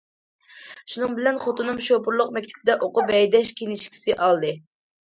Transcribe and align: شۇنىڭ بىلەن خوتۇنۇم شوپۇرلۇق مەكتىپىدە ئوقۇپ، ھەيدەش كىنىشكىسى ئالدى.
شۇنىڭ 0.93 1.13
بىلەن 1.19 1.37
خوتۇنۇم 1.45 1.83
شوپۇرلۇق 1.89 2.35
مەكتىپىدە 2.41 2.79
ئوقۇپ، 2.89 3.17
ھەيدەش 3.19 3.57
كىنىشكىسى 3.63 4.19
ئالدى. 4.27 4.57